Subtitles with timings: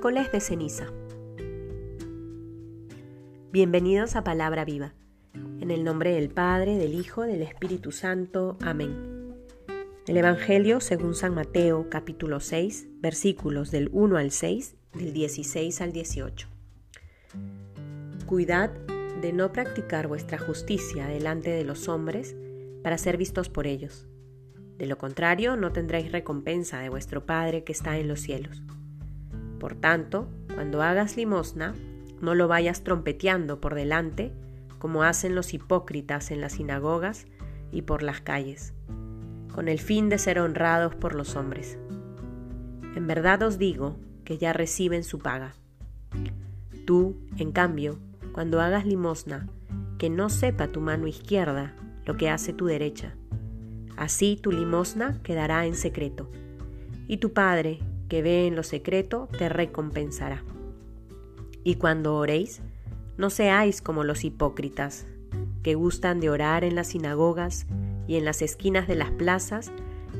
[0.00, 0.86] Miércoles de ceniza.
[3.52, 4.94] Bienvenidos a Palabra Viva.
[5.60, 8.56] En el nombre del Padre, del Hijo, del Espíritu Santo.
[8.62, 9.36] Amén.
[10.06, 15.92] El Evangelio según San Mateo capítulo 6, versículos del 1 al 6, del 16 al
[15.92, 16.48] 18.
[18.24, 18.70] Cuidad
[19.20, 22.34] de no practicar vuestra justicia delante de los hombres
[22.82, 24.06] para ser vistos por ellos.
[24.78, 28.62] De lo contrario, no tendréis recompensa de vuestro Padre que está en los cielos.
[29.60, 31.74] Por tanto, cuando hagas limosna,
[32.20, 34.32] no lo vayas trompeteando por delante,
[34.78, 37.26] como hacen los hipócritas en las sinagogas
[37.70, 38.72] y por las calles,
[39.52, 41.78] con el fin de ser honrados por los hombres.
[42.96, 45.52] En verdad os digo que ya reciben su paga.
[46.86, 47.98] Tú, en cambio,
[48.32, 49.46] cuando hagas limosna,
[49.98, 51.74] que no sepa tu mano izquierda
[52.06, 53.14] lo que hace tu derecha.
[53.96, 56.30] Así tu limosna quedará en secreto,
[57.06, 60.42] y tu Padre, que ve en lo secreto, te recompensará.
[61.62, 62.60] Y cuando oréis,
[63.16, 65.06] no seáis como los hipócritas,
[65.62, 67.66] que gustan de orar en las sinagogas
[68.08, 69.70] y en las esquinas de las plazas,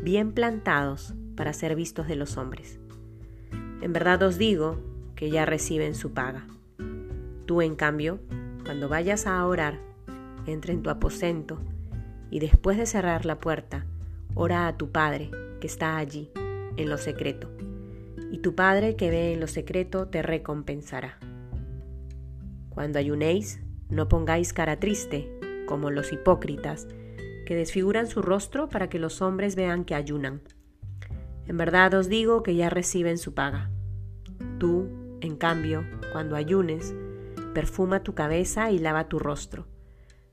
[0.05, 2.79] bien plantados para ser vistos de los hombres.
[3.81, 4.79] En verdad os digo
[5.17, 6.47] que ya reciben su paga.
[7.45, 8.21] Tú, en cambio,
[8.65, 9.81] cuando vayas a orar,
[10.47, 11.59] entra en tu aposento
[12.31, 13.85] y después de cerrar la puerta,
[14.35, 16.31] ora a tu Padre que está allí,
[16.77, 17.51] en lo secreto
[18.31, 21.19] y tu Padre que ve en lo secreto te recompensará.
[22.69, 25.29] Cuando ayunéis, no pongáis cara triste,
[25.67, 26.87] como los hipócritas,
[27.47, 30.43] que desfiguran su rostro para que los hombres vean que ayunan.
[31.47, 33.71] En verdad os digo que ya reciben su paga.
[34.59, 34.89] Tú,
[35.21, 36.95] en cambio, cuando ayunes,
[37.53, 39.67] perfuma tu cabeza y lava tu rostro,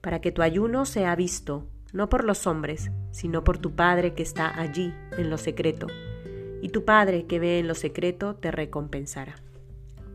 [0.01, 4.21] para que tu ayuno sea visto, no por los hombres, sino por tu Padre que
[4.21, 5.87] está allí, en lo secreto
[6.61, 9.35] y tu Padre que ve en lo secreto te recompensará.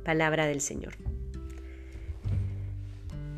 [0.04, 0.94] Palabra del Señor.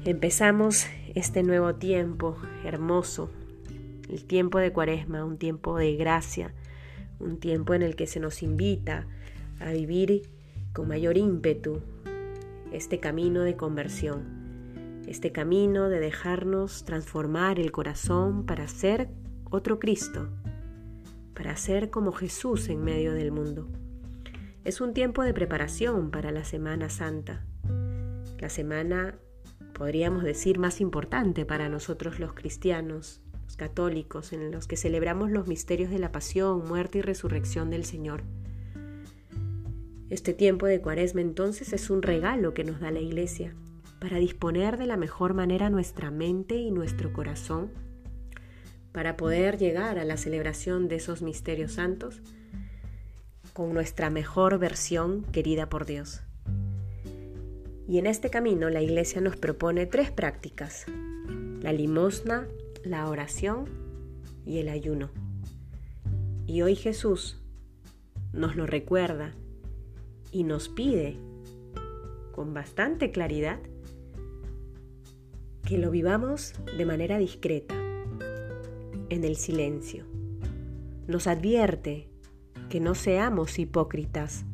[0.04, 3.30] Empezamos este nuevo tiempo hermoso,
[4.10, 6.52] el tiempo de Cuaresma, un tiempo de gracia,
[7.20, 9.06] un tiempo en el que se nos invita
[9.60, 10.28] a vivir
[10.72, 11.80] con mayor ímpetu
[12.72, 19.08] este camino de conversión, este camino de dejarnos transformar el corazón para ser
[19.50, 20.28] otro Cristo,
[21.34, 23.68] para ser como Jesús en medio del mundo.
[24.64, 27.44] Es un tiempo de preparación para la Semana Santa,
[28.38, 29.18] la semana,
[29.72, 35.46] podríamos decir, más importante para nosotros los cristianos, los católicos, en los que celebramos los
[35.46, 38.22] misterios de la pasión, muerte y resurrección del Señor.
[40.10, 43.54] Este tiempo de cuaresma entonces es un regalo que nos da la Iglesia
[43.98, 47.70] para disponer de la mejor manera nuestra mente y nuestro corazón
[48.94, 52.22] para poder llegar a la celebración de esos misterios santos
[53.52, 56.22] con nuestra mejor versión querida por Dios.
[57.88, 60.86] Y en este camino la Iglesia nos propone tres prácticas,
[61.60, 62.46] la limosna,
[62.84, 63.68] la oración
[64.46, 65.10] y el ayuno.
[66.46, 67.42] Y hoy Jesús
[68.32, 69.32] nos lo recuerda
[70.30, 71.18] y nos pide
[72.30, 73.58] con bastante claridad
[75.66, 77.74] que lo vivamos de manera discreta,
[79.14, 80.04] en el silencio.
[81.06, 82.08] Nos advierte
[82.68, 84.44] que no seamos hipócritas.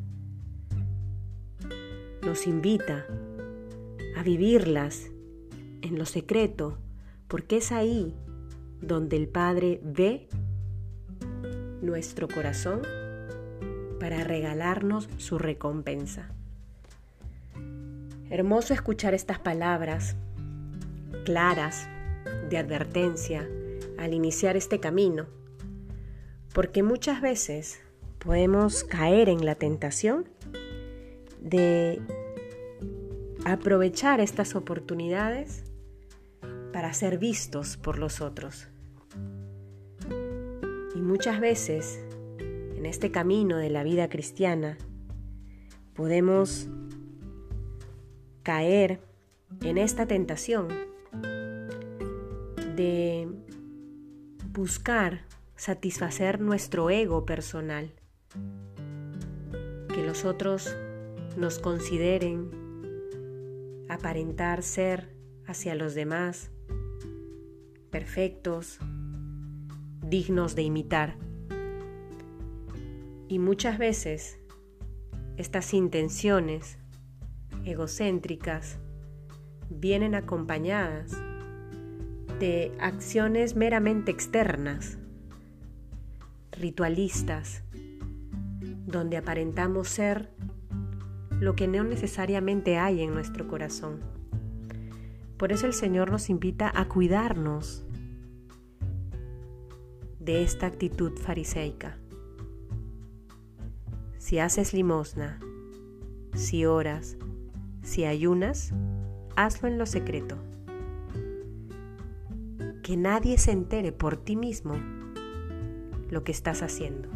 [2.23, 3.07] Nos invita
[4.15, 5.09] a vivirlas
[5.81, 6.77] en lo secreto,
[7.27, 8.13] porque es ahí
[8.81, 10.27] donde el Padre ve
[11.81, 12.81] nuestro corazón
[13.99, 16.29] para regalarnos su recompensa.
[18.29, 20.15] Hermoso escuchar estas palabras
[21.25, 21.87] claras
[22.49, 23.47] de advertencia,
[24.01, 25.27] al iniciar este camino,
[26.53, 27.79] porque muchas veces
[28.17, 30.27] podemos caer en la tentación
[31.39, 32.01] de
[33.45, 35.63] aprovechar estas oportunidades
[36.73, 38.67] para ser vistos por los otros.
[40.95, 42.03] Y muchas veces
[42.75, 44.77] en este camino de la vida cristiana
[45.93, 46.67] podemos
[48.41, 48.99] caer
[49.61, 50.69] en esta tentación
[52.75, 53.40] de
[54.51, 55.21] buscar
[55.55, 57.93] satisfacer nuestro ego personal,
[59.93, 60.75] que los otros
[61.37, 62.51] nos consideren,
[63.87, 65.15] aparentar ser
[65.47, 66.51] hacia los demás
[67.91, 68.79] perfectos,
[70.05, 71.15] dignos de imitar.
[73.29, 74.37] Y muchas veces
[75.37, 76.77] estas intenciones
[77.63, 78.79] egocéntricas
[79.69, 81.15] vienen acompañadas
[82.41, 84.97] de acciones meramente externas,
[86.51, 87.63] ritualistas,
[88.87, 90.31] donde aparentamos ser
[91.39, 93.99] lo que no necesariamente hay en nuestro corazón.
[95.37, 97.85] Por eso el Señor nos invita a cuidarnos
[100.19, 101.99] de esta actitud fariseica.
[104.17, 105.39] Si haces limosna,
[106.33, 107.17] si oras,
[107.83, 108.73] si ayunas,
[109.35, 110.39] hazlo en lo secreto.
[112.91, 114.73] Que nadie se entere por ti mismo
[116.09, 117.07] lo que estás haciendo.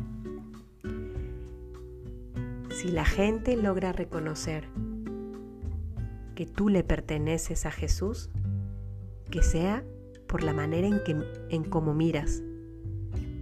[2.69, 4.69] Si la gente logra reconocer
[6.33, 8.29] que tú le perteneces a Jesús,
[9.29, 9.83] que sea
[10.27, 11.17] por la manera en, que,
[11.49, 12.41] en cómo miras,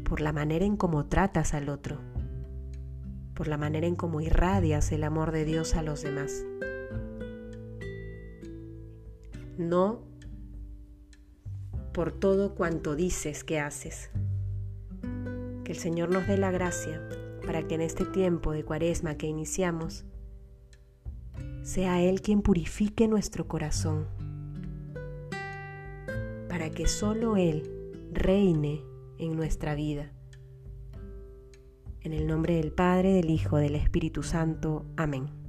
[0.03, 1.99] por la manera en cómo tratas al otro,
[3.35, 6.43] por la manera en cómo irradias el amor de Dios a los demás.
[9.59, 10.12] No
[11.93, 14.09] por todo cuanto dices que haces.
[15.63, 17.01] Que el Señor nos dé la gracia
[17.45, 20.05] para que en este tiempo de cuaresma que iniciamos,
[21.61, 24.07] sea Él quien purifique nuestro corazón,
[26.49, 27.69] para que solo Él
[28.11, 28.83] reine
[29.17, 30.11] en nuestra vida.
[32.01, 34.85] En el nombre del Padre, del Hijo, del Espíritu Santo.
[34.97, 35.42] Amén.